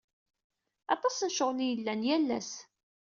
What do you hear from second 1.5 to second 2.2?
i yellan